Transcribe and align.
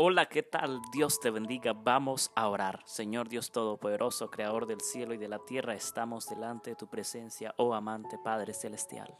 Hola, 0.00 0.28
¿qué 0.28 0.44
tal? 0.44 0.80
Dios 0.92 1.18
te 1.18 1.28
bendiga. 1.28 1.72
Vamos 1.72 2.30
a 2.36 2.48
orar. 2.48 2.82
Señor 2.84 3.28
Dios 3.28 3.50
Todopoderoso, 3.50 4.30
Creador 4.30 4.64
del 4.64 4.80
cielo 4.80 5.12
y 5.12 5.16
de 5.16 5.26
la 5.26 5.40
tierra, 5.40 5.74
estamos 5.74 6.28
delante 6.28 6.70
de 6.70 6.76
tu 6.76 6.86
presencia, 6.86 7.52
oh 7.56 7.74
amante 7.74 8.16
Padre 8.16 8.54
Celestial. 8.54 9.12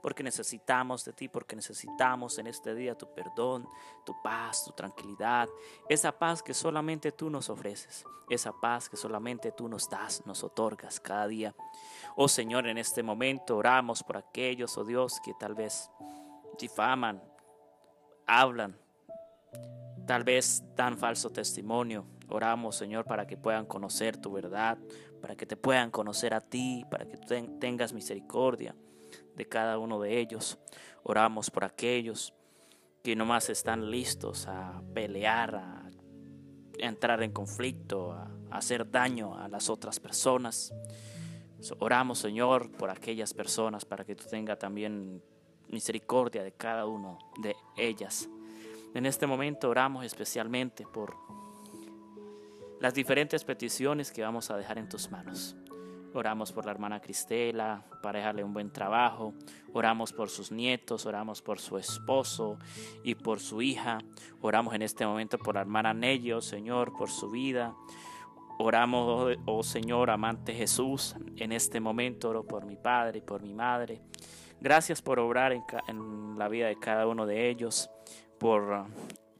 Porque 0.00 0.22
necesitamos 0.22 1.04
de 1.04 1.14
ti, 1.14 1.28
porque 1.28 1.56
necesitamos 1.56 2.38
en 2.38 2.46
este 2.46 2.76
día 2.76 2.96
tu 2.96 3.12
perdón, 3.12 3.68
tu 4.06 4.22
paz, 4.22 4.64
tu 4.64 4.70
tranquilidad, 4.70 5.48
esa 5.88 6.16
paz 6.16 6.44
que 6.44 6.54
solamente 6.54 7.10
tú 7.10 7.28
nos 7.28 7.50
ofreces, 7.50 8.04
esa 8.28 8.52
paz 8.52 8.88
que 8.88 8.96
solamente 8.96 9.50
tú 9.50 9.68
nos 9.68 9.90
das, 9.90 10.24
nos 10.26 10.44
otorgas 10.44 11.00
cada 11.00 11.26
día. 11.26 11.56
Oh 12.14 12.28
Señor, 12.28 12.68
en 12.68 12.78
este 12.78 13.02
momento 13.02 13.56
oramos 13.56 14.04
por 14.04 14.16
aquellos, 14.16 14.78
oh 14.78 14.84
Dios, 14.84 15.20
que 15.24 15.34
tal 15.34 15.56
vez 15.56 15.90
difaman, 16.56 17.20
hablan, 18.28 18.78
tal 20.10 20.24
vez 20.24 20.64
dan 20.74 20.98
falso 20.98 21.30
testimonio. 21.30 22.04
Oramos, 22.30 22.74
Señor, 22.74 23.04
para 23.04 23.28
que 23.28 23.36
puedan 23.36 23.64
conocer 23.64 24.16
tu 24.16 24.32
verdad, 24.32 24.76
para 25.20 25.36
que 25.36 25.46
te 25.46 25.56
puedan 25.56 25.92
conocer 25.92 26.34
a 26.34 26.40
ti, 26.40 26.84
para 26.90 27.06
que 27.06 27.16
tengas 27.60 27.92
misericordia 27.92 28.74
de 29.36 29.46
cada 29.46 29.78
uno 29.78 30.00
de 30.00 30.18
ellos. 30.18 30.58
Oramos 31.04 31.48
por 31.48 31.62
aquellos 31.62 32.34
que 33.04 33.14
nomás 33.14 33.50
están 33.50 33.88
listos 33.88 34.48
a 34.48 34.82
pelear, 34.92 35.54
a 35.54 35.88
entrar 36.80 37.22
en 37.22 37.30
conflicto, 37.30 38.10
a 38.10 38.32
hacer 38.50 38.90
daño 38.90 39.38
a 39.38 39.46
las 39.46 39.70
otras 39.70 40.00
personas. 40.00 40.74
Oramos, 41.78 42.18
Señor, 42.18 42.72
por 42.72 42.90
aquellas 42.90 43.32
personas 43.32 43.84
para 43.84 44.04
que 44.04 44.16
tú 44.16 44.24
tengas 44.28 44.58
también 44.58 45.22
misericordia 45.68 46.42
de 46.42 46.50
cada 46.50 46.84
uno 46.84 47.16
de 47.40 47.54
ellas. 47.76 48.28
En 48.92 49.06
este 49.06 49.26
momento 49.26 49.70
oramos 49.70 50.04
especialmente 50.04 50.84
por 50.84 51.16
las 52.80 52.92
diferentes 52.92 53.44
peticiones 53.44 54.10
que 54.10 54.22
vamos 54.22 54.50
a 54.50 54.56
dejar 54.56 54.78
en 54.78 54.88
tus 54.88 55.10
manos. 55.10 55.56
Oramos 56.12 56.50
por 56.50 56.64
la 56.64 56.72
hermana 56.72 57.00
Cristela 57.00 57.84
para 58.02 58.18
dejarle 58.18 58.42
un 58.42 58.52
buen 58.52 58.72
trabajo. 58.72 59.32
Oramos 59.72 60.12
por 60.12 60.28
sus 60.28 60.50
nietos, 60.50 61.06
oramos 61.06 61.40
por 61.40 61.60
su 61.60 61.78
esposo 61.78 62.58
y 63.04 63.14
por 63.14 63.38
su 63.38 63.62
hija. 63.62 63.98
Oramos 64.40 64.74
en 64.74 64.82
este 64.82 65.06
momento 65.06 65.38
por 65.38 65.54
la 65.54 65.60
hermana 65.60 65.94
Nello, 65.94 66.40
Señor, 66.40 66.92
por 66.96 67.10
su 67.10 67.30
vida. 67.30 67.76
Oramos, 68.58 69.36
oh 69.46 69.62
Señor, 69.62 70.10
amante 70.10 70.52
Jesús, 70.52 71.14
en 71.36 71.52
este 71.52 71.78
momento 71.78 72.30
oro 72.30 72.44
por 72.44 72.66
mi 72.66 72.76
padre 72.76 73.18
y 73.18 73.22
por 73.22 73.40
mi 73.40 73.54
madre. 73.54 74.02
Gracias 74.60 75.00
por 75.00 75.20
obrar 75.20 75.52
en, 75.52 75.62
en 75.86 76.36
la 76.36 76.48
vida 76.48 76.66
de 76.66 76.78
cada 76.78 77.06
uno 77.06 77.24
de 77.24 77.48
ellos 77.48 77.88
por 78.40 78.62
uh, 78.72 78.86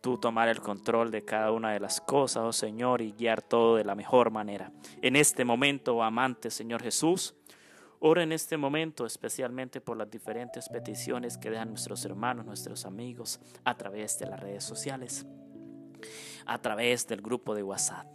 tú 0.00 0.18
tomar 0.18 0.48
el 0.48 0.60
control 0.60 1.12
de 1.12 1.24
cada 1.24 1.52
una 1.52 1.72
de 1.72 1.78
las 1.78 2.00
cosas, 2.00 2.42
oh 2.44 2.52
Señor, 2.52 3.00
y 3.00 3.12
guiar 3.12 3.40
todo 3.40 3.76
de 3.76 3.84
la 3.84 3.94
mejor 3.94 4.30
manera. 4.30 4.72
En 5.00 5.14
este 5.14 5.44
momento, 5.44 5.96
oh 5.96 6.02
amante 6.02 6.50
Señor 6.50 6.82
Jesús, 6.82 7.36
ora 8.00 8.24
en 8.24 8.32
este 8.32 8.56
momento 8.56 9.06
especialmente 9.06 9.80
por 9.80 9.96
las 9.96 10.10
diferentes 10.10 10.68
peticiones 10.68 11.38
que 11.38 11.48
dejan 11.48 11.68
nuestros 11.68 12.04
hermanos, 12.04 12.44
nuestros 12.44 12.84
amigos, 12.84 13.40
a 13.64 13.76
través 13.76 14.18
de 14.18 14.26
las 14.26 14.40
redes 14.40 14.64
sociales, 14.64 15.24
a 16.44 16.58
través 16.58 17.06
del 17.06 17.22
grupo 17.22 17.54
de 17.54 17.62
WhatsApp. 17.62 18.06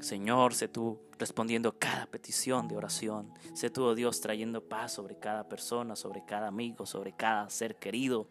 Señor, 0.00 0.54
sé 0.54 0.66
tú 0.66 1.05
respondiendo 1.18 1.78
cada 1.78 2.06
petición 2.06 2.68
de 2.68 2.76
oración. 2.76 3.32
Sé 3.54 3.70
tú, 3.70 3.84
oh 3.84 3.94
Dios, 3.94 4.20
trayendo 4.20 4.62
paz 4.62 4.92
sobre 4.92 5.18
cada 5.18 5.48
persona, 5.48 5.96
sobre 5.96 6.24
cada 6.24 6.48
amigo, 6.48 6.86
sobre 6.86 7.12
cada 7.12 7.48
ser 7.50 7.76
querido. 7.76 8.28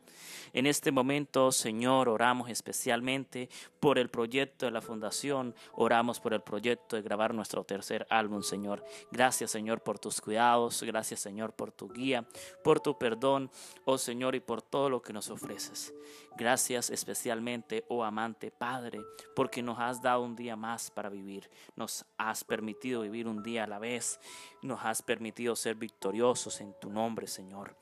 En 0.54 0.66
este 0.66 0.92
momento, 0.92 1.52
Señor, 1.52 2.10
oramos 2.10 2.50
especialmente 2.50 3.50
por 3.80 4.00
el 4.00 4.10
proyecto 4.10 4.66
de 4.66 4.72
la 4.72 4.82
fundación. 4.82 5.56
Oramos 5.74 6.20
por 6.20 6.34
el 6.34 6.42
proyecto 6.42 6.96
de 6.96 7.02
grabar 7.02 7.34
nuestro 7.34 7.64
tercer 7.64 8.08
álbum, 8.10 8.42
Señor. 8.42 8.84
Gracias, 9.12 9.52
Señor, 9.52 9.82
por 9.82 10.00
tus 10.00 10.22
cuidados. 10.22 10.84
Gracias, 10.84 11.20
Señor, 11.20 11.54
por 11.54 11.72
tu 11.72 11.90
guía, 11.90 12.26
por 12.64 12.80
tu 12.80 12.98
perdón, 12.98 13.50
oh 13.86 13.98
Señor, 13.98 14.36
y 14.36 14.40
por 14.40 14.62
todo 14.62 14.90
lo 14.90 15.02
que 15.02 15.14
nos 15.14 15.30
ofreces. 15.30 15.94
Gracias 16.38 16.90
especialmente, 16.90 17.86
oh 17.88 18.04
amante 18.04 18.52
Padre, 18.52 19.00
porque 19.36 19.64
nos 19.64 19.80
has 19.80 20.02
dado 20.02 20.22
un 20.22 20.36
día 20.36 20.56
más 20.56 20.92
para 20.92 21.10
vivir. 21.10 21.50
Nos 21.76 22.06
has 22.18 22.44
permitido 22.76 23.02
vivir 23.02 23.28
un 23.28 23.42
día 23.42 23.64
a 23.64 23.68
la 23.68 23.80
vez. 23.80 24.20
Nos 24.62 24.84
has 24.84 25.02
permitido 25.02 25.56
ser 25.56 25.76
victoriosos 25.76 26.60
en 26.60 26.74
tu 26.80 26.90
nombre, 26.90 27.26
Señor. 27.28 27.76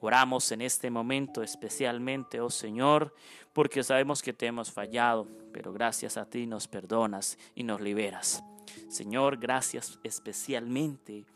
Oramos 0.00 0.50
en 0.52 0.62
este 0.62 0.90
momento 0.90 1.42
especialmente, 1.42 2.40
oh 2.40 2.50
Señor, 2.50 3.14
porque 3.52 3.82
sabemos 3.82 4.22
que 4.22 4.32
te 4.32 4.46
hemos 4.46 4.70
fallado, 4.70 5.26
pero 5.52 5.72
gracias 5.72 6.16
a 6.16 6.24
ti 6.24 6.46
nos 6.46 6.66
perdonas 6.66 7.36
y 7.54 7.64
nos 7.64 7.80
liberas. 7.80 8.42
Señor, 8.88 9.38
gracias 9.38 9.98
especialmente 10.02 11.26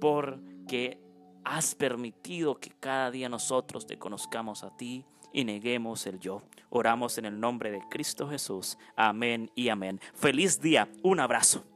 porque 0.00 0.98
has 1.44 1.74
permitido 1.74 2.58
que 2.58 2.70
cada 2.70 3.10
día 3.10 3.28
nosotros 3.28 3.86
te 3.86 3.98
conozcamos 3.98 4.62
a 4.62 4.74
ti 4.76 5.04
y 5.32 5.44
neguemos 5.44 6.06
el 6.06 6.20
yo. 6.20 6.42
Oramos 6.70 7.18
en 7.18 7.24
el 7.24 7.38
nombre 7.38 7.70
de 7.70 7.82
Cristo 7.90 8.28
Jesús. 8.28 8.78
Amén 8.96 9.50
y 9.54 9.68
amén. 9.68 10.00
Feliz 10.14 10.60
día. 10.60 10.88
Un 11.02 11.20
abrazo. 11.20 11.69